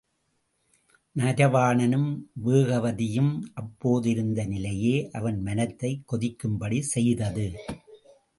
[1.15, 2.07] நரவாணனும்
[2.45, 7.51] வேகவதியும் அப்போது இருந்த நிலையே அவன் மனத்தைக் கொதிக்கும் படி செய்தது.